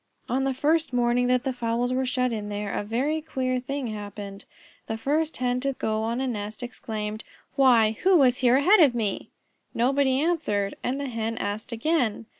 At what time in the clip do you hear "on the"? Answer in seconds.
0.27-0.53